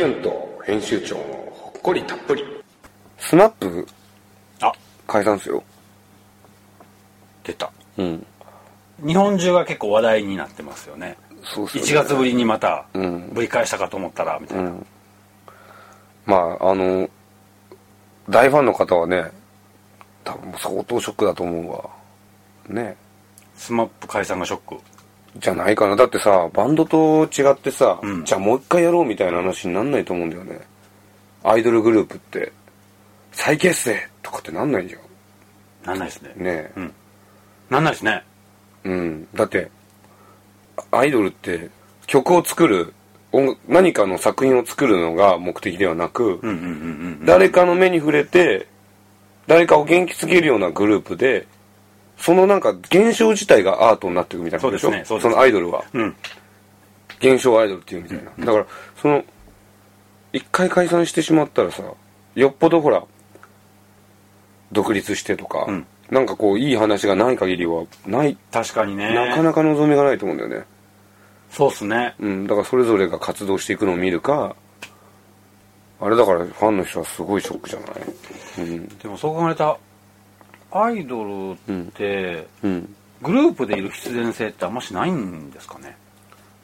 [0.00, 2.42] キュンと編集長のほっこりたっぷり。
[3.18, 3.86] スマップ
[4.62, 4.72] あ。
[5.06, 5.62] 解散っすよ。
[7.44, 7.70] 出た。
[7.98, 8.26] うん。
[9.06, 11.18] 日本中が結構話題になってますよね。
[11.44, 11.90] そうっすよね。
[11.90, 13.28] 1月ぶりにまたうん。
[13.34, 14.72] ぶり返したかと思ったらみたいな、
[16.24, 17.06] まああの
[18.30, 19.30] 大ファンの方はね
[20.24, 21.90] 多分相当ショックだと思うわ。
[22.70, 22.96] ね。
[23.54, 24.82] スマップ解散がショック
[25.36, 25.96] じゃないかな。
[25.96, 28.24] だってさバンドと違ってさ、うん。
[28.24, 30.60] じゃあもう一回やろうみたいな話になんないと思うんだよね。
[31.42, 32.52] アイドルグループって。
[33.32, 34.98] 再結成とかってなんないじゃ
[35.86, 36.34] なんないですね。
[36.36, 36.92] んねうん。
[37.70, 38.24] なんないですね。
[38.84, 39.28] うん。
[39.34, 39.70] だって
[40.90, 41.70] アイドルって
[42.06, 42.92] 曲を作る
[43.68, 46.40] 何かの作品を作るのが目的ではなく、
[47.24, 48.66] 誰かの目に触れて
[49.46, 51.46] 誰かを元気づけるようなグループで
[52.20, 54.90] そのなんか現象自体がアートになっていくみたいなことでしょ？
[54.90, 55.84] そうですねそうですのアイドルは。
[55.92, 56.16] うん。
[57.18, 58.66] 現象アイドルっていうみたいな、だから
[59.00, 59.24] その
[60.32, 61.82] 一回解散してしまったらさ
[62.34, 63.02] よっぽどほら
[64.72, 65.86] 独立してとか、うん。
[66.10, 69.14] なんかこういい話がない限りはない、確かにね。
[69.14, 70.66] なかなか望みがないと思うんだよね。
[71.50, 72.14] そうっすね。
[72.18, 72.46] うん。
[72.46, 74.56] だからそれぞれが活動していくのを見るか
[76.00, 77.90] あれだからファンの人はすごいショックじゃない？
[78.58, 78.88] うん。
[78.98, 79.76] でもそう考えた
[80.72, 82.94] アイドルって、うん。
[83.22, 85.96] グループでいる必然性ってあんましないんですかね？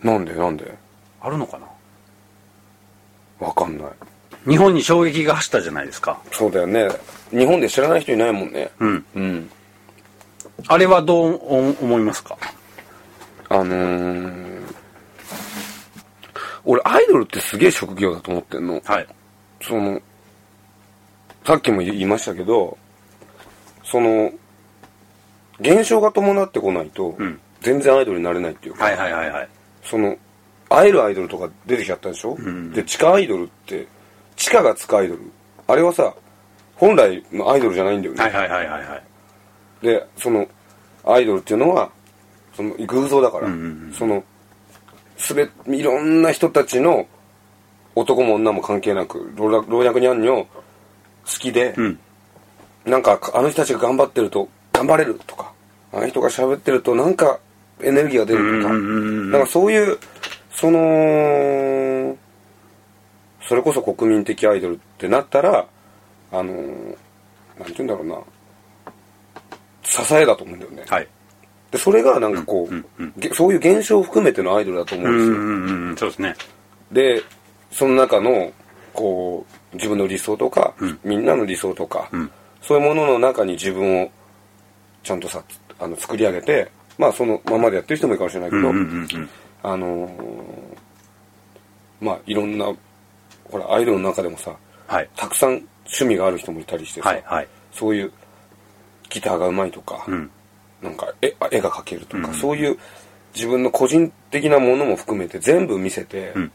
[0.02, 0.74] なんでなんで？
[1.20, 1.66] あるのかな？
[3.46, 3.88] わかんない。
[4.48, 6.18] 日本に衝撃が走ったじゃないですか。
[6.32, 6.88] そうだよね。
[7.30, 8.70] 日本で知らない人いないもんね。
[8.78, 9.04] うん。
[9.14, 9.50] うん。
[10.68, 12.38] あれはどうお思いますか？
[13.48, 14.62] あのー、
[16.64, 18.80] 俺アイドルってすげえ職業だと思ってんの。
[18.84, 19.06] はい。
[19.60, 20.00] その
[21.44, 22.78] さっきも言いましたけど
[23.86, 24.30] その
[25.60, 27.40] 現象が伴ってこないと、うん。
[27.60, 29.48] 全然アイドルになれないっていうか、はいはいはいはい。
[29.82, 30.16] その
[30.68, 32.72] 会えるアイドルとか出てきちゃったでしょ、ん。
[32.72, 33.86] で地下アイドルって
[34.34, 35.22] 地下がつくアイドル。
[35.68, 36.12] あれはさ
[36.74, 39.86] 本来のアイドルじゃないんだよね、はいはいはいはいはい。
[39.86, 40.46] でその
[41.04, 41.90] アイドルっていうのは
[42.54, 43.92] その偶像だから、うんうんうん。
[43.92, 44.22] その
[45.16, 47.06] すべいろんな人たちの
[47.94, 51.98] 男も女も関係なく老若老若にゃんにょ好きで、うん
[52.86, 55.52] なんかあの人たちが頑張ってると頑張れるとか
[55.92, 57.40] あの人が喋ってるとなんか
[57.82, 59.98] エネルギーが出るとか、なんかそういう
[60.50, 62.16] その
[63.46, 65.66] それこそ国民的アイドルってなったら
[66.32, 66.96] あのー
[67.58, 68.18] なんて言うんだろうな
[69.82, 71.08] 支えだと思うんだよね、はい。
[71.70, 76.34] でそれがなんかこう、そういう現象を含めてのアイドルだと思ううんですよ、んうんうんそうですね。
[76.92, 77.22] で
[77.70, 78.52] その中の
[78.92, 80.98] こう自分の理想とか、うん。
[81.04, 82.30] みんなの理想とか、うん
[82.66, 84.10] そういうものの中に自分を
[85.02, 85.42] ちゃんとさ
[85.78, 89.30] あの作り上げてまあそのままでやってる人もいるかもしれないけど、うんうんうんうん。
[89.62, 90.12] あのー
[92.00, 92.66] まあいろんな
[93.50, 94.54] ほらアイドルの中でもさ
[94.86, 95.08] はい。
[95.16, 95.50] たくさん
[95.84, 97.48] 趣味がある人もいたりしてさ、はいはい。
[97.72, 98.12] そういう
[99.08, 100.30] ギターがうまいとか、うん。
[100.82, 102.34] なんか絵絵が描けるとか、うん。
[102.34, 102.78] そういう
[103.34, 106.52] 自分の個人的なものも含めて全部見せて、うん。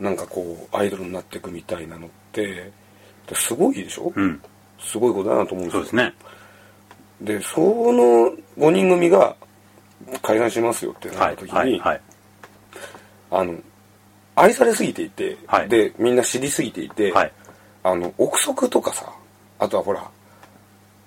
[0.00, 2.72] なんかこうアイドルになっていくみたいなのって
[3.34, 4.40] すごいでしょ、うん
[4.82, 5.80] すごいことだなと思うんですよ。
[5.80, 6.14] そうですね。
[7.20, 7.60] でそ
[7.92, 9.34] の5人組が
[10.22, 12.00] 解散しますよってなはいった時に、はいはい
[13.30, 13.54] あの
[14.34, 15.68] 愛されすぎていて、はい。
[15.68, 17.32] でみんな知りすぎていて、はい。
[17.82, 19.10] あの憶測とかさ
[19.58, 20.10] あとはほら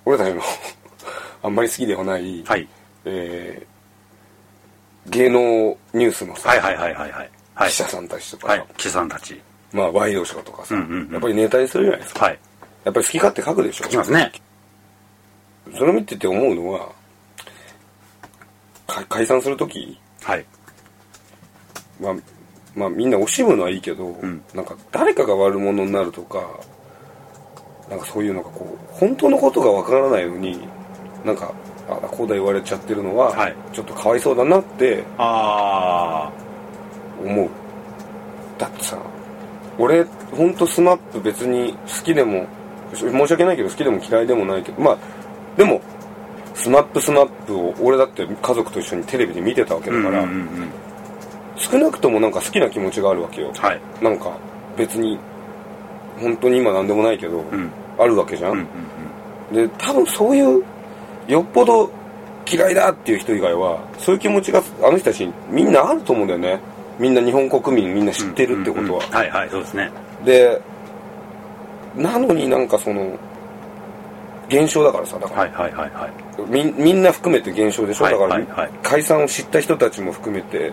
[0.04, 0.42] 俺たちの
[1.42, 2.68] あんまり好きではない、はい。
[3.04, 3.76] えー
[5.08, 5.40] 芸能
[5.94, 7.30] ニュースのさ、はいはいはいはいはい。
[7.54, 7.70] はい。
[7.70, 8.66] 記者さんたちとか、はい。
[8.76, 9.40] 記者さんたち。
[9.72, 11.12] まあワイドショーとかさ、うんうんうん。
[11.12, 12.38] やっぱりネタにするじゃないですか、はい
[12.86, 13.84] やっぱり好き勝手書くでしょ。
[13.84, 14.30] 書きますね。
[15.76, 16.88] それを見てて思うのは
[18.86, 20.46] か解散する時はい。
[22.00, 22.14] まあ
[22.76, 24.40] まあみんな惜しむのはいいけど、ん。
[24.54, 26.60] なんか誰かが悪者になるとか
[27.90, 30.56] なんかそういうのがこう本当のことがわからないのに
[31.24, 31.52] なんか
[31.88, 33.56] ああこうだ言われちゃってるのは、はい。
[33.72, 36.30] ちょっとかわいそうだなってあ
[37.20, 37.50] 思う。
[38.58, 38.96] だってさ
[39.76, 42.46] 俺ほんとスマップ別に好きでも
[42.94, 44.98] 申し訳ないけど好きでも嫌いでもないけどまあ
[45.56, 45.80] でも
[46.54, 50.70] スマップスマップを俺だって家族と一緒にテレビで見てたわけあだから、うんうんうんうん。
[51.56, 53.80] 少なくともなんか好きな気持ちがあるわけよ、はい。
[54.02, 54.36] なんか
[54.76, 55.18] 別に
[56.18, 57.70] 本当に今なんでもないけど、ん。
[57.98, 58.66] あるわけじゃん、うんうん
[59.52, 60.64] で多分そういう
[61.28, 61.88] よっぽど
[62.50, 66.58] 嫌いだっていう人以外はそういう気持ちがあの人たちにみんなあると思うんだよね。
[66.98, 69.14] みんな日本国民みんな知ってるってことは、うんうんうん。
[69.14, 69.90] はいはいそうですね。
[70.24, 70.60] で
[71.96, 73.18] なのになんかその
[74.48, 76.50] 現象だからさだから、はいはいはいはい。
[76.50, 78.70] みんみんな含めて現象でしょ、はいだから、はいはい。
[78.82, 80.72] 解散を知った人たちも含めて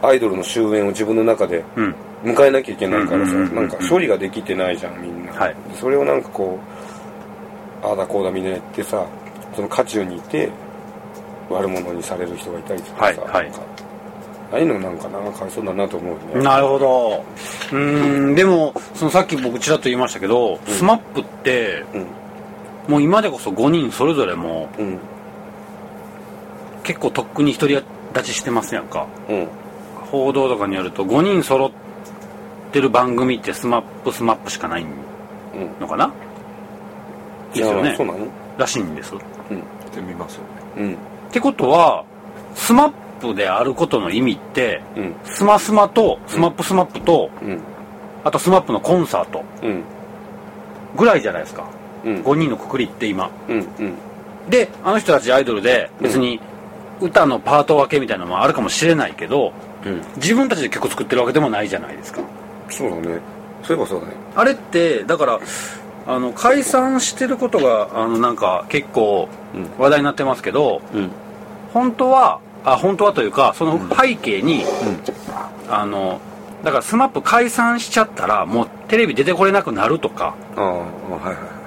[0.00, 1.94] アイドルの終焉を自分の中でうん。
[2.24, 5.56] 迎えなきゃいけないからさうんうんうんうんなんか処理ができてないじゃんみんな、はい。
[5.74, 6.58] それをなんかこ
[7.82, 9.06] うああだこうだみんなやってさ
[9.54, 10.50] その渦中にいて
[11.50, 13.50] 悪者にされる人がいたりとかさ、はいはい。
[13.50, 13.66] なんか
[14.52, 16.42] ああいうのなんかなかわいそうだなと思うよね。
[16.44, 17.24] なるほど。
[17.72, 22.06] うーんでもそのさっき僕ちらっと言いましたけど、スマップってうん。
[22.92, 24.98] もう今でこそ5人それぞれもうん。
[26.84, 27.76] 結構とっくに独り
[28.14, 29.06] 立ちしてますやんか。
[29.28, 29.48] うん。
[30.10, 31.70] 報道とかによると5人揃っ
[32.72, 36.12] てる番組ってスマップスマップしかないうんのかな？
[37.54, 37.88] ですよね。
[37.88, 38.26] いやそうなの？
[38.58, 39.14] らしいんです。
[39.14, 40.48] っってみますよね。
[40.76, 40.96] うん。
[41.30, 42.04] てことは
[42.54, 42.90] スマッ
[43.22, 45.14] プであることの意味ってうん。
[45.24, 47.60] スマスマとスマップスマップとうん。
[48.24, 49.82] あとスマップのコンサートうん。
[50.96, 51.64] ぐらいじゃないですか。
[52.04, 52.22] うん。
[52.22, 53.30] 5人のくくりって今。
[53.48, 53.94] うんうん。
[54.50, 56.40] であの人たちアイドルで別に
[57.00, 59.52] 歌のパート分けみたいなのもあるかもしれないけど
[59.86, 60.02] うん。
[60.16, 62.20] 自分たちで曲作ってるわけでもないじゃないですか。
[62.68, 63.20] そうだね。
[63.62, 64.14] そういえばそうだね。
[64.34, 65.40] あれってだから
[66.06, 69.70] あの解散してることがあのなんか結構うん。
[69.78, 71.10] 話題になってますけどうん。
[71.72, 74.64] 本当はあ本当はというかその背景に、
[75.68, 76.20] あの
[76.62, 80.34] だから SMAP 解散しちゃったらもうテレビ出てこれなくなるとか。
[80.56, 81.62] ああはいはいは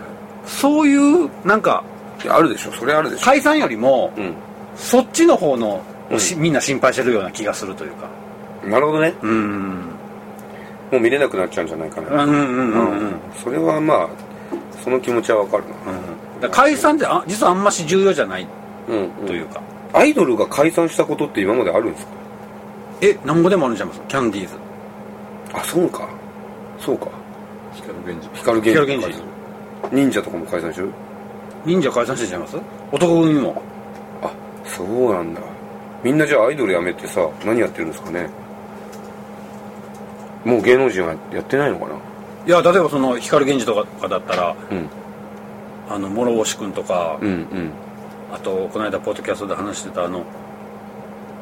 [0.45, 1.83] そういうなんか
[2.29, 2.71] あるでしょ。
[2.71, 3.25] それあるでしょ。
[3.25, 4.33] 解散よりもうん。
[4.75, 5.81] そっちの方の、
[6.11, 6.19] うん。
[6.19, 8.09] しみんな心配してるような気がするというか。
[8.63, 9.13] なるほどね。
[9.21, 9.95] うん。
[10.91, 12.23] もう見れなくなっちゃうんじゃないかな。
[12.23, 13.19] うんうんうんうんうん。
[13.43, 14.09] それはまあ
[14.83, 15.69] その気持ちはわかるな。
[15.69, 18.47] だから解散ってあ実はあんまし重要じゃない
[18.87, 19.61] うん、というか、
[19.95, 22.11] アイドルが解散したことって今まであるんですか？
[23.01, 24.01] えなんぼでもあるんちゃいます？
[24.07, 24.55] キャンディーズ。
[25.53, 26.07] あそうか。
[26.79, 27.07] そうか。
[27.73, 28.29] 光源氏。
[28.39, 28.93] 光源氏。
[28.93, 29.95] 光源氏。
[29.95, 30.91] 忍者とかも解散してる
[31.65, 32.57] 忍者解散してちゃいます？
[32.91, 33.61] 男組も。
[34.21, 34.31] あ
[34.65, 35.41] そうなんだ。
[36.03, 38.29] みんなじゃあアイドルやめてさ何やってるんですかね？
[40.43, 41.95] もう芸能人はやってないのかな？
[42.45, 44.89] いや例えばその光源氏とかだったらうん。
[45.87, 47.71] あの諸星君とか、うんうん
[48.31, 50.23] あとこの間ポッドキャストで話してたあの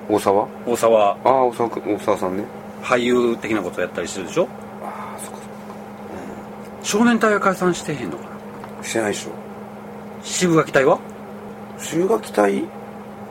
[0.10, 0.48] 大沢？
[0.66, 1.12] 大沢。
[1.12, 2.44] ああ大沢君大沢さんね。
[2.82, 4.48] 俳優的なことやったりしてるでしょ？
[4.84, 5.40] ああそっか
[6.84, 8.30] 少年隊は解散してへんのかな？
[8.30, 9.32] そっかしてないでしょ。
[10.22, 11.00] 渋垣隊は？
[11.80, 12.64] 修学隊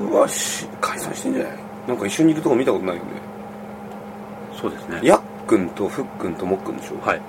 [0.01, 1.59] はし解散してんじゃない？
[1.89, 3.11] なんか一緒にいるとこ見たことないよね。
[4.61, 5.01] そうですね。
[5.03, 6.99] やっくんとふっくんともっくんでしょ。
[7.07, 7.21] はい。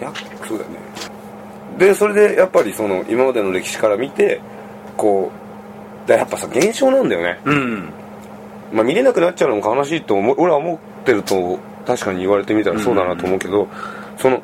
[0.00, 0.14] やっ
[0.46, 0.78] そうだよね
[1.78, 4.40] でそれでやっぱりその今までの歴史から見て
[4.96, 5.30] こ
[6.04, 7.40] うだやっぱさ現象なんだよね。
[7.44, 7.92] うん。
[8.72, 13.68] まあ見れなくなっちゃうのも悲しいと思う俺は思ってると確かに言われてみたらそうだなと思うけど、
[14.18, 14.40] その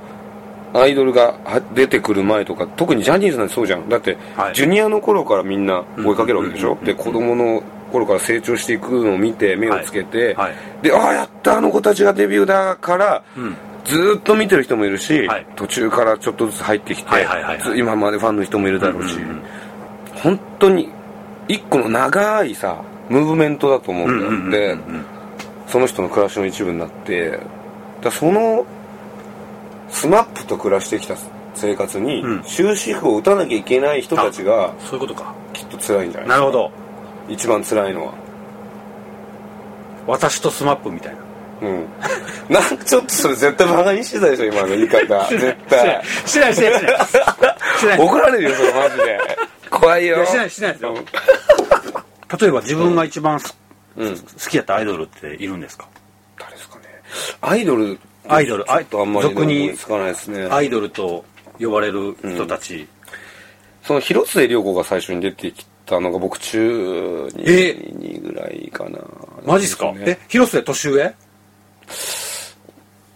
[0.72, 3.88] アイドルがは出てくる前とか特にジャニーズなんてそうじゃん。
[3.88, 4.54] だって、はい。
[4.54, 6.78] ジュニアの頃からみんな追いかけるわけでしょ、うん。
[6.78, 10.54] うんうんうんで子供の頃から成長していくのを見て目をつけて、はい。
[10.80, 13.56] でああやったあの子たちがデビューだから、うん
[13.90, 15.46] ずーっと見てる人もいるし、はい。
[15.56, 17.62] 途中からちょっとずつ入ってきて、はいはいはいはい。
[17.62, 19.42] ず今までファンの人もいるだろうし、うんうんうん。
[20.14, 20.88] 本当に
[21.48, 25.04] 一個の長いさムーブメントだと思うんだよ、うんうん
[25.66, 27.38] その人の暮らしの一部になって
[28.02, 28.66] だその
[29.88, 31.14] スマップと暮らしてきた
[31.54, 32.42] 生活にうん。
[32.42, 35.32] 終止符を打たなきゃいけない人たちがそういうことか。
[35.52, 36.72] きっと辛いんじゃないなるほど。
[37.28, 38.14] 一番辛いのは。
[40.08, 41.20] 私とスマップみたいな
[41.62, 41.86] うん。
[42.48, 45.24] なんかちょっとそれ絶対バカにしてたでしょ今の言い方。
[45.30, 46.02] 絶対。
[46.26, 46.98] してないしてないしてない。
[47.06, 47.12] し
[47.80, 47.98] てない。
[48.00, 49.20] 怒られるよそれマジで。
[49.70, 50.24] 怖いよ。
[50.26, 50.94] してないしてないですよ。
[52.40, 53.56] 例えば自分が一番す
[53.96, 54.16] うん。
[54.16, 55.86] 好きやったアイドルっているんですか？
[56.38, 56.82] 誰ですかね。
[57.40, 57.98] アイドル
[58.28, 60.46] アイドルちょっとあんまりつかないですね。
[60.50, 61.24] アイドルと
[61.58, 62.86] 呼ばれる人たち、
[63.84, 68.98] その広末涼子が最初に出てきたのが僕中え2ぐらいかな。
[69.44, 70.02] マジっすか、ね。
[70.06, 71.02] え広末年上？
[71.02, 71.14] へ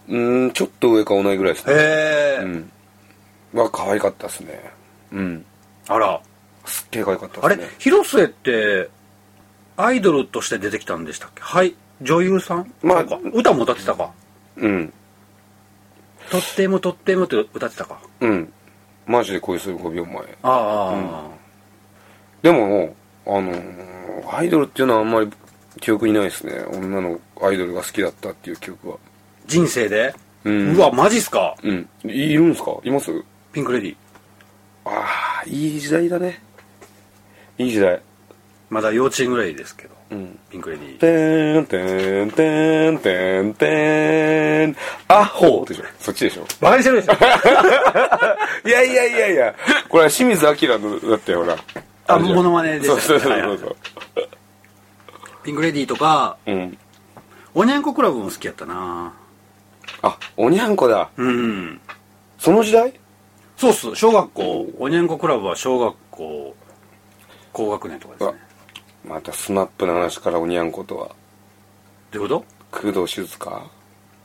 [0.07, 1.73] うんちょっと上か同いぐらいですね。
[1.75, 2.71] え、うん。
[3.53, 4.71] は可愛かったですね。
[5.11, 5.45] うん。
[5.87, 6.21] あら。
[6.65, 8.89] すっげえ可愛かったあれですね広末って
[9.77, 11.41] アイドルとして出てきたんでしたっけ？
[11.41, 12.71] はい女優さん？
[12.81, 13.01] まあ
[13.33, 14.11] 歌も歌ってたか。
[14.57, 14.93] うん。
[16.31, 17.99] とってもとってもって歌ってたか。
[18.19, 18.51] うん。
[19.05, 21.27] マジで恋する5秒前ああ、
[22.41, 22.95] でも
[23.27, 25.29] あのーアイドルっていうのはあんまり
[25.81, 26.53] 記憶にないですね。
[26.71, 28.97] 女のアイドルが好きだったっていう記憶は。
[29.47, 30.13] 人生で、
[30.43, 31.55] ううんわマジっすか？
[31.63, 31.87] うん。
[32.03, 32.71] いるんですか？
[32.83, 33.11] います？
[33.51, 33.95] ピンク・レディー。
[34.85, 36.41] ああいい時代だね。
[37.57, 37.99] いい時代。
[38.69, 39.95] まだ幼稚園ぐらいですけど。
[40.11, 40.39] うん。
[40.49, 40.99] ピンク・レディー。
[40.99, 44.75] てんてんてんてんてん
[45.07, 45.83] アホでしょ。
[45.99, 46.45] そっちでしょ。
[46.61, 47.13] バカにしてるでしょ。
[48.67, 49.55] いやいやいやいや。
[49.89, 51.55] これは清水明のだってほら。
[52.07, 53.75] あモノマネですそうそうそうそう、
[55.45, 56.77] ピンクレディーとかうん。
[57.53, 59.13] おにゃんこクラブも好きやったな。
[60.01, 61.11] あおにゃんこだ。
[61.15, 61.79] うん。
[62.39, 62.91] その時代？
[63.55, 63.95] そうっす。
[63.95, 64.67] 小学校。
[64.79, 66.55] おにゃんこクラブは小学校
[67.53, 68.33] 高学年とかですね。
[69.05, 71.09] またスマップの話からおにゃんことは。
[72.11, 72.81] どういうこと？
[72.91, 73.63] 工藤静香？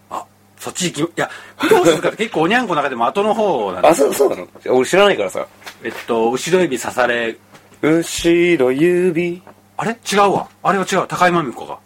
[0.09, 0.25] あ
[0.57, 4.49] そっち行きいや工藤静香って結構おにゃんこの中でも後の方なんであそうそうなの？
[4.71, 5.47] 俺知らないからさ。
[5.85, 7.37] えっと後ろ指刺され。
[7.83, 9.43] 後ろ指
[9.80, 9.96] あれ？
[10.12, 10.46] 違うわ。
[10.62, 11.06] あれは違う。
[11.08, 11.78] 高井真美子が。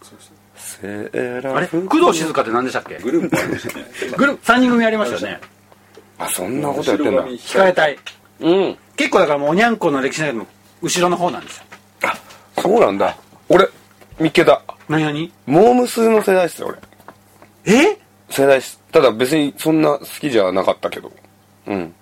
[0.57, 1.67] セーラあれ？
[1.69, 2.99] フ工藤静香って何でしたっけ？
[2.99, 3.85] グループありましたね。
[4.17, 4.45] グループ。
[4.45, 5.41] 3人組ありましたよね。
[6.19, 7.25] あそんなことやってんだ。
[7.25, 7.97] 控えたい。
[8.41, 8.77] うん。
[8.97, 10.45] 結構だからもうおにゃんこの歴史の
[10.83, 11.65] 後ろの方なんですよ。
[12.03, 13.17] あそうなんだ。
[13.49, 13.69] 俺
[14.19, 16.75] 見っけた何何モームスの世代っすよ
[17.67, 17.73] 俺。
[17.73, 17.97] え？
[18.29, 18.81] 世代っす。
[18.91, 21.13] ただ別にそんな好きじゃなかったけど。
[21.69, 21.95] うん。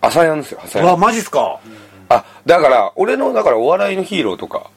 [0.00, 1.60] 朝やんですよ朝やんわマジっすか。
[2.08, 4.70] あだから俺のだからお笑いのヒーローとか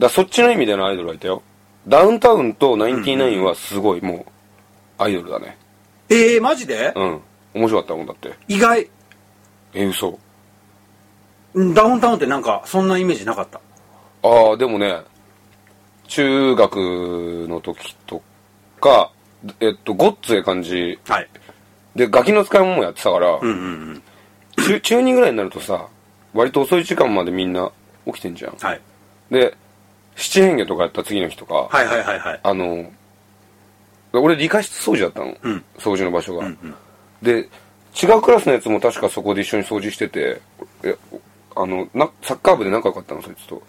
[0.00, 1.42] だそっちの意味でのアイドルがいたよ。
[1.86, 4.26] ダウンタウンとナインティナインはすごいも
[4.98, 5.56] うアイドルだね。
[6.08, 6.92] えー、マジで？
[6.96, 7.20] うん。
[7.54, 8.32] 面白かったもんだって。
[8.48, 8.88] 意外。
[9.74, 10.18] え嘘。
[11.52, 13.60] うんダウンタウンってなんかそんなイメージなかった。
[14.22, 15.02] ああでもね
[16.08, 18.22] 中学の時と
[18.80, 19.12] か
[19.60, 20.98] えっとごっつえ感じ。
[21.06, 21.28] はい。
[21.94, 23.52] でガキの使い物もやってたから、うんうんう
[23.92, 24.02] ん。
[24.64, 25.88] 中中2ぐらいになるとさ
[26.32, 27.70] 割と遅い時間までみんな
[28.06, 28.56] 起きてんじゃん。
[28.56, 28.80] はい。
[29.30, 29.56] で
[30.16, 32.40] 七変化とかやった次の日とか、はいはいはいはい。
[32.42, 32.90] あの
[34.12, 35.64] 俺理科室掃除だったの、うん。
[35.78, 36.50] 掃除の場所が、
[37.22, 37.48] で
[38.00, 40.40] 違うクラスのやつも確かそこで一緒に掃除してて
[40.82, 40.96] え
[41.56, 43.62] あのなサッカー部で仲良かったのそいつと。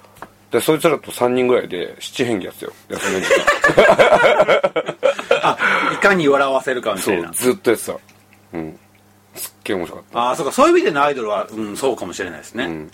[0.52, 2.74] でそいつらと3人ぐらいで七変化やってたよ。
[2.90, 3.46] 休みの時間
[5.44, 5.58] あ
[5.94, 7.94] いかに笑わせるかみたそいうなずっとやってた。
[8.54, 8.80] うん。
[9.36, 10.20] すっげえ面白かった。
[10.20, 12.92] ああそうかそういう意味でのアイドルは、うん、そうかもしれないですね、うん、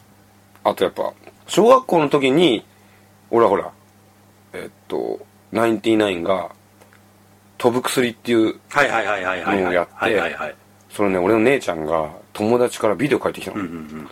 [0.63, 1.11] あとやっぱ
[1.47, 2.63] 小学校の時に
[3.31, 3.71] 俺はほら。
[4.53, 5.19] えっと
[5.51, 6.49] ナインティナインが
[7.57, 9.61] 飛ぶ薬っていうはいはいはいはいはいはい。
[9.63, 10.55] のをやってはいはいはい。
[10.89, 14.09] それね俺の姉ちゃんが友達からビデオ借りてきたの、うんうん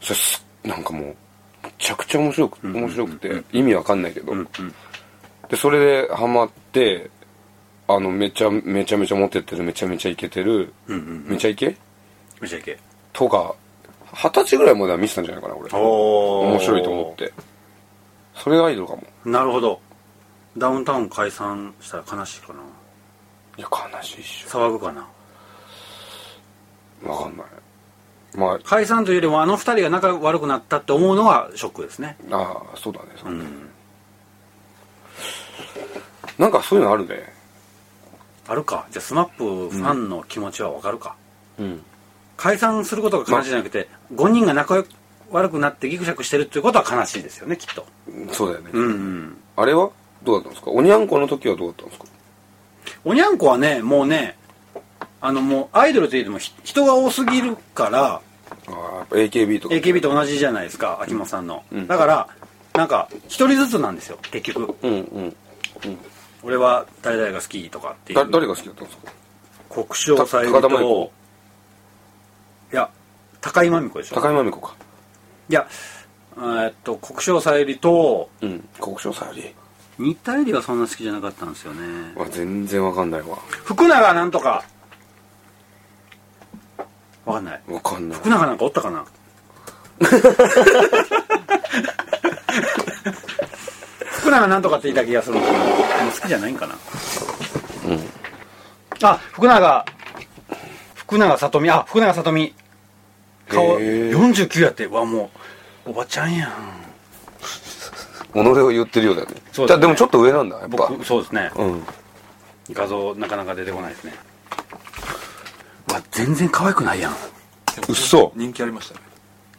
[0.00, 1.04] それすなんかもう
[1.62, 4.74] めちゃくちゃ面白くん面白くて意味わかんないけど、うんうん。
[5.48, 7.10] でそれでハマって
[7.88, 11.76] あのめちゃめちゃめちゃモテてるめちゃめちゃイケてる、うんうんめちゃイケ？
[12.40, 12.78] めちゃいけ
[13.12, 13.54] とか
[14.12, 15.70] 二十歳ぐらいまでは見てたんじゃないかな俺。
[15.72, 17.32] お面白いと思って
[18.36, 19.02] それがアイドルかも。
[19.24, 19.80] なるほど。
[20.56, 22.60] ダウンタウン解散したら悲しいかな。
[23.56, 25.06] いや悲しいっし騒ぐかな。
[27.04, 27.46] ょわかんない。
[28.36, 32.16] ま解散というよりもあの二人が仲悪くなったって思うのがショックですね。
[32.30, 33.70] あああそうだねそうだね、うん
[36.38, 37.32] なんかそういうのあるね。
[38.48, 38.86] あるか。
[38.90, 41.16] じゃあスマップファンの気持ちはわかるか、
[41.58, 41.82] うん。
[42.36, 44.84] 解散することが悲しいじゃなくて、5人が仲
[45.30, 47.86] 悪くなってギクシャクしてるっていうことは悲しいですよねきっと。
[48.32, 49.36] そうだよね、うんうん。
[49.56, 49.90] あれは
[50.22, 50.70] どうだったんですか？
[50.70, 52.06] おにゃんこの時はどうだったんですか？
[53.04, 54.36] おにゃんこはねもうね
[55.20, 58.20] あのもうアイドルといってもひ人が多すぎるから
[58.68, 59.74] あ AKB とか。
[59.74, 61.86] AKB と同じじゃないですか秋元さんの、うん。
[61.86, 62.28] だから
[62.74, 64.76] なんか一人ずつなんですよ結局。
[64.82, 65.36] うんうん。
[66.42, 68.18] 俺は誰々が好きとかっていう。
[68.18, 69.12] だ誰が好きだったんですか？
[69.70, 71.12] 国生さゆりと子。
[72.72, 72.90] いや
[73.40, 74.14] 高井真美子でしょ。
[74.14, 74.74] 高山美子か
[75.48, 75.66] いや
[76.36, 78.60] えーっと国生さゆりとうん。
[78.80, 79.54] 国生さゆり。
[79.98, 82.12] 新田絵里はそんな好きじゃなかったんですよね。
[82.18, 83.38] あ全然わかんないわ。
[83.50, 84.64] 福永なんとか。
[87.24, 87.60] わかんない。
[87.68, 88.18] わかんない。
[88.18, 89.04] 福永なんかおったかな？
[94.10, 96.74] 福永なんとかって言った気がするんですけどもう好きじゃないんかな。
[99.02, 99.84] あ福永。
[100.94, 101.70] 福永さとみ。
[101.70, 102.54] あ福永さとみ
[103.48, 104.16] 顔へー。
[104.16, 105.30] 49やってうわも
[105.86, 106.50] うおばちゃんやん。
[108.32, 109.34] 己を言ってるようだよね。
[109.52, 109.80] そうだね。
[109.80, 110.76] じゃあでもちょっと上なんだやっぱ。
[110.88, 111.50] 僕そうですね。
[111.56, 111.84] うん。
[112.72, 114.14] 画像なかなか出てこないですね。
[115.88, 117.12] うわ全然可愛くないやん。
[117.12, 117.14] う
[117.92, 118.32] っそ。
[118.34, 119.00] 人気ありましたね。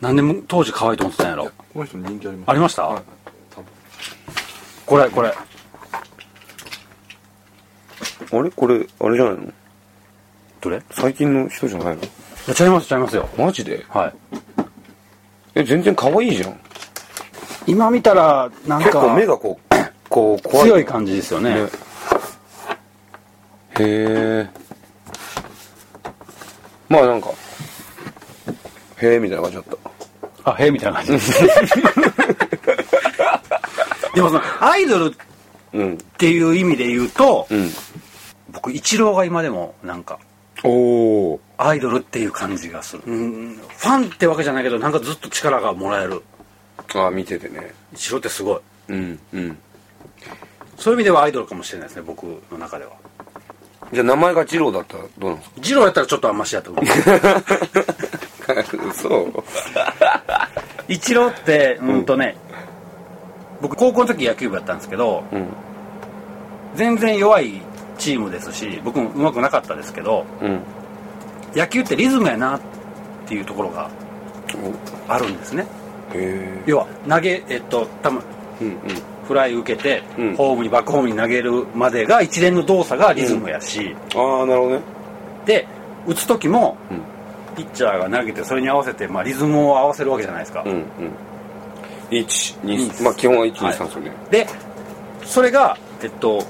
[0.02, 1.52] なんでも当時可愛いと思ってたんやろ。
[1.74, 2.52] この人人気ありました。
[2.52, 2.84] ありました？
[2.84, 3.04] はい。
[3.52, 3.66] 多分
[4.86, 5.30] これこれ。
[8.32, 8.52] あれ？
[8.52, 9.54] これあれじゃないの？
[10.60, 10.82] どれ？
[10.92, 12.02] 最近の人じゃないの？
[12.54, 13.28] ちゃいますちゃいますよ。
[13.38, 13.84] マジで？
[13.90, 14.14] はい。
[15.56, 16.60] え全然可愛いじゃん。
[17.68, 19.76] 今見たらなん結構目かがこう
[20.10, 20.68] こう怖い。
[20.68, 21.56] 強い感じですよね。
[21.56, 21.62] ね。
[21.64, 21.68] へ
[23.80, 24.50] え。
[26.88, 27.30] まあなんか
[29.02, 29.66] へえみたいな感じだっ
[30.44, 30.52] た。
[30.52, 31.26] あへえみたいな感じ。
[34.14, 35.18] でもそのアイドルっ
[35.74, 35.98] うん。
[36.18, 37.72] ていう意味で言うとうん。
[38.50, 40.20] 僕イチローが今でもなんか
[40.66, 43.04] おおアイドルっていう感じがする。
[43.06, 43.56] うん。
[43.56, 46.22] ファンってわけじゃないけどなんかずっと力がもらえる。
[46.96, 47.74] あ見ててね。
[47.94, 48.60] イチローってすごい。
[48.90, 49.58] うんうん。
[50.78, 52.92] そういう意味ではアイドルかもしれないですね僕の中では。
[53.94, 58.56] じゃあ名前が二郎だったらどうなんですジローやったらちょっとあんましやと思うか
[58.90, 59.44] 嘘
[60.88, 62.36] イチローってうんとね、
[63.62, 65.48] 僕高校の時野球部やったんですけどうん。
[66.76, 67.62] 全然弱い
[67.98, 70.60] チームですし僕も上手くなかったですけどうん。
[71.56, 72.62] 野球ってリズムやなっ
[73.26, 73.90] ていうところが
[75.08, 75.66] あるんですね。
[76.66, 78.22] 要は投げえっと多分
[78.62, 78.78] うんうん。
[79.28, 80.36] フライ受けて、うん。
[80.36, 84.82] ホームにバックホームに投げるまでが一連の動作がリズムやし、ああなるほどね。
[85.46, 85.68] で
[86.06, 87.16] 打つ時もうん。
[87.56, 90.86] ピッチャーが投げてそれに合わせて、まあ、リズムを合わせるわけじゃないですか、うんうん。
[92.12, 94.48] 123まあ基本は123ですよねで
[95.24, 96.44] それがえっと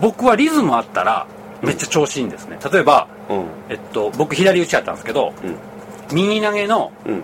[0.00, 1.26] 僕はリズムあったら
[1.62, 2.58] めっちゃ調子いいんですね。
[2.72, 3.46] 例えば、うん。
[3.68, 6.16] えっと、僕左打ちやったんですけどうん。
[6.16, 7.22] 右投げの、うん。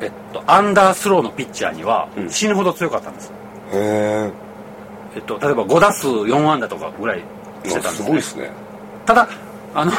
[0.00, 2.30] えっと、アンダースローのピッチャーにはうん。
[2.30, 3.32] 死ぬほど強かったんです、
[3.72, 4.32] へえ
[5.16, 7.20] えっと、例えば5打数4安打とかぐらい
[7.64, 8.50] してたんですす、ね、ごいっすね。
[9.06, 9.28] ただ
[9.74, 9.92] あの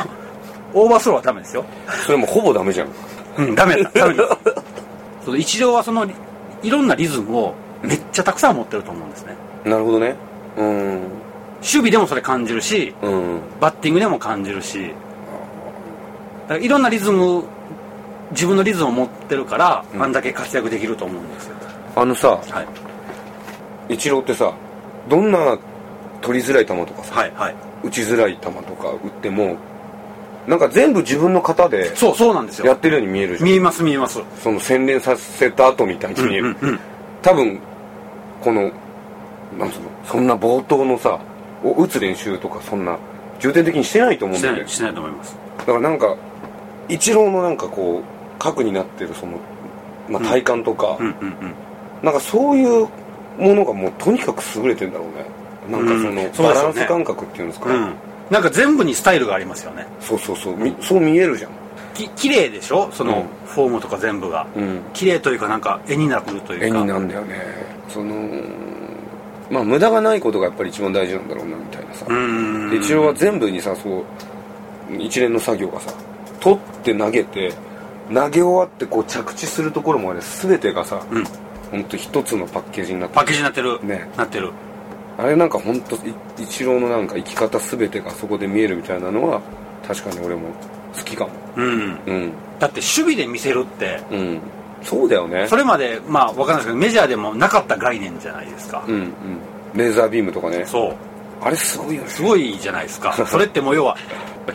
[0.74, 1.64] オーバースローはダメですよ。
[2.06, 2.90] それもほぼダメじゃん。
[3.38, 3.90] うんダメだ。
[3.94, 4.38] ダメだ
[5.24, 6.06] その一郎はその
[6.62, 9.36] いろんなリズムをめっちゃたくさん持ってると思うんですね。
[9.64, 10.16] なるほどね。
[10.58, 11.25] うん
[11.66, 13.40] 守備でもそれ感じるしうん。
[13.60, 14.94] バッティングでも感じるし。
[16.62, 17.44] いろんなリズム
[18.32, 20.04] 自分のリズムを持ってるから、うん。
[20.04, 21.56] あんだけ活躍できると思うんですよ。
[21.96, 22.68] あのさは
[23.90, 23.94] い。
[23.96, 24.54] イチローってさ
[25.10, 25.58] どんな
[26.22, 27.56] 取りづらい球とかさはいはい。
[27.84, 29.58] 打ちづらい球とか打っても
[30.48, 32.68] なんか全部自分の型でそうそうなんですよ。
[32.68, 33.50] やってるように見えるじゃん。
[33.50, 34.22] 見えます見えます。
[34.40, 36.80] その洗練させた後みたいに見える、うんうん。
[37.24, 37.60] 多分
[38.42, 38.72] この
[39.58, 41.20] なんつうのそんな冒頭のさ
[41.66, 42.98] を打つ練習とかそんな
[43.40, 44.68] 重点的にしてないと思うんだよね。
[44.68, 45.36] してないと思います。
[45.58, 46.16] だからなんか
[46.88, 49.40] イチローのなんかこう核になってるその、
[50.10, 51.54] まあ、体感とか、うんうんうん。
[52.04, 52.88] なんかそういう
[53.38, 55.26] ものがもうとにかく優れてんだろうね。
[55.70, 55.94] なんか
[56.34, 57.94] その、バランス感覚っていうんですか、うん。
[58.30, 59.88] なんか全部にスタイルがありますよね。
[60.00, 60.56] そうそうそう。
[60.56, 61.52] みそう見えるじゃん。
[61.96, 62.90] き綺麗でしょ？
[62.92, 63.48] その、うん。
[63.48, 64.46] フォームとか全部が。
[64.56, 64.82] うん。
[64.94, 66.66] 綺麗というかなんか絵になるというか。
[66.68, 67.36] 絵になんだよね。
[67.90, 68.14] その
[69.50, 72.06] まあ無駄がないことがやっぱり一番大事なんだろうなみたいなさ、
[72.76, 74.04] 一応は全部にさそう
[75.00, 75.94] 一連の作業がさ
[76.40, 77.54] 取って投げて
[78.14, 81.24] 投げ終わってこう着地するところもあれ全てがさうん。
[81.72, 84.08] 本当一つのパッケージになってパッケージになってる、ね。
[84.16, 84.52] なってる。
[85.18, 85.98] あれなんか本当
[86.42, 89.42] 一郎のなんか生き方全てがそこで見えるみたいなのは
[89.88, 90.50] 確かに俺も
[90.96, 91.32] 好きかも。
[91.56, 92.00] うん。
[92.06, 92.32] うん。
[92.60, 94.42] だって守備で見せるってうん
[94.86, 95.48] そうだよね。
[95.50, 99.12] それまでまあわかんないですけどメジャーでもなかった概念じゃないですか、うんうん。
[99.76, 100.64] レーザービームとかね。
[100.66, 100.96] そう。
[101.42, 102.10] あれすごいよね。
[102.10, 103.12] すごいじゃないですか。
[103.28, 103.98] それってもう要は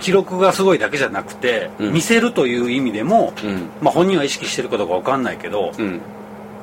[0.00, 1.92] 記録がすごいだけじゃなくて、うん。
[1.92, 3.68] 見せるという意味でも、うん。
[3.82, 6.00] まあ、本人は意識してるかどうかわかんないけど、うん。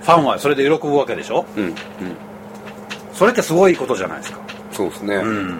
[0.02, 1.46] ファンはそれで喜ぶわけでしょ？
[1.58, 1.76] うんうん。
[3.14, 4.40] それってすごいことじゃないですか。
[4.72, 5.60] そうですね、うん。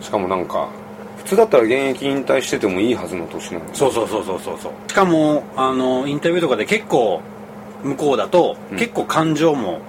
[0.00, 0.81] しかもなんか普
[1.32, 4.58] 通だったら現役引退しててもいいはずの年なんですそうそうそうそうそう。
[4.60, 7.20] そうしかもあのインタビューとかで結構
[7.82, 8.78] 向こうだと、うん。
[8.78, 9.80] 結構感情も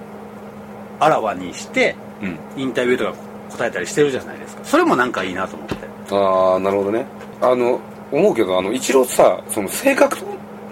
[1.00, 2.38] あらわにしてうん。
[2.56, 3.18] インタビューとか
[3.50, 4.64] 答えたりしてるじゃないですか。
[4.64, 5.76] それもなんかいいなと思って。
[6.10, 7.06] ああなるほどね。
[7.40, 7.80] あの
[8.10, 10.18] 思うけどあの一郎さその性格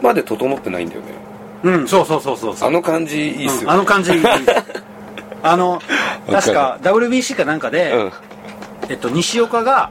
[0.01, 1.07] まで整ってないんだよね。
[1.65, 2.69] うんそうそうそうそうそう。
[2.69, 4.23] あの感じいいっすよ、うんあの感じいい。
[5.43, 5.81] あの
[6.31, 7.93] 確か WBC かなんかで、
[8.93, 9.91] えっと、西岡が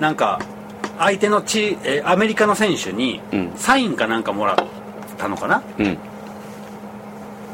[0.00, 0.40] なんか
[0.98, 3.52] 相手のチえアメリカの選手にうん。
[3.54, 4.56] サインかなんかもらっ
[5.16, 5.62] たのかな？
[5.78, 5.98] うん。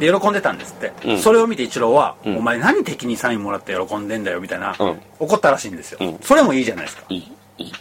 [0.00, 1.18] で喜んでたんですって、うん。
[1.18, 2.38] それを見てイチローは、うん。
[2.38, 5.00] お前何敵にサインもらって喜んでんだよ」みたいな、うん。
[5.20, 6.18] 怒ったらしいんですよ、うん。
[6.20, 7.04] それもいいじゃないですか。
[7.10, 7.72] いいいい。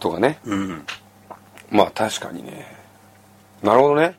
[0.00, 0.40] とかね。
[0.44, 0.84] うん。
[1.70, 2.66] まあ確かにね。
[3.62, 4.16] なるほどね。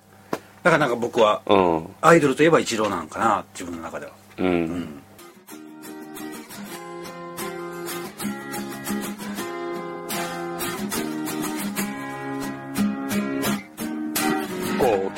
[0.64, 1.88] だからなんか僕はうん。
[2.00, 4.14] アイドルといえばイチローなんかな自分の中では。
[4.38, 5.03] うん、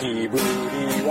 [0.06, 0.42] キブリ
[1.08, 1.10] は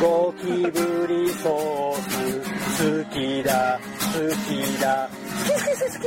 [0.00, 5.10] ゴキブリソース好きだ好きだ。
[5.48, 6.06] 好き好き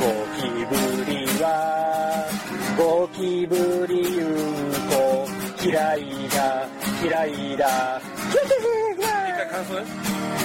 [0.00, 0.74] ゴキブ
[1.08, 1.46] リは
[2.76, 3.54] ゴキブ
[3.86, 4.92] リうんこ
[5.62, 6.68] 嫌いだ
[7.00, 8.02] 嫌いだ。
[8.32, 8.42] キラ
[8.98, 9.78] キラ
[10.34, 10.43] キ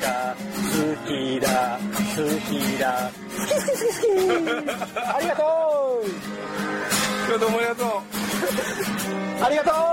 [0.00, 1.78] 裸好きだ
[2.16, 3.10] 好きだ。
[3.38, 5.42] 好き好き好き好きありがと
[6.02, 6.08] う。
[7.26, 7.88] 今日どうもありがとう。
[9.44, 9.91] ありがとうみんなありがとう